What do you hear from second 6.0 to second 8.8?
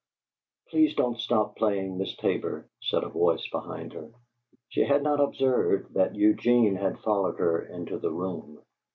Eugene had followed her into the room.